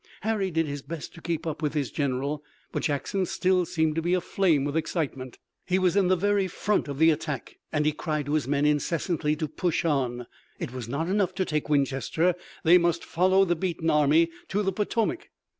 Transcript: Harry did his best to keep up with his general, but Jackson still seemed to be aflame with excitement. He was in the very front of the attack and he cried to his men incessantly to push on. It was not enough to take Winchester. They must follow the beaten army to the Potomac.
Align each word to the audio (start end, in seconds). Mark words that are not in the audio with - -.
Harry 0.21 0.49
did 0.49 0.65
his 0.65 0.81
best 0.81 1.13
to 1.13 1.21
keep 1.21 1.45
up 1.45 1.61
with 1.61 1.75
his 1.75 1.91
general, 1.91 2.43
but 2.71 2.81
Jackson 2.81 3.23
still 3.23 3.65
seemed 3.67 3.93
to 3.93 4.01
be 4.01 4.15
aflame 4.15 4.65
with 4.65 4.75
excitement. 4.75 5.37
He 5.67 5.77
was 5.77 5.95
in 5.95 6.07
the 6.07 6.15
very 6.15 6.47
front 6.47 6.87
of 6.87 6.97
the 6.97 7.11
attack 7.11 7.57
and 7.71 7.85
he 7.85 7.91
cried 7.91 8.25
to 8.25 8.33
his 8.33 8.47
men 8.47 8.65
incessantly 8.65 9.35
to 9.35 9.47
push 9.47 9.85
on. 9.85 10.25
It 10.57 10.73
was 10.73 10.89
not 10.89 11.07
enough 11.07 11.35
to 11.35 11.45
take 11.45 11.69
Winchester. 11.69 12.33
They 12.63 12.79
must 12.79 13.05
follow 13.05 13.45
the 13.45 13.55
beaten 13.55 13.91
army 13.91 14.31
to 14.47 14.63
the 14.63 14.71
Potomac. 14.73 15.29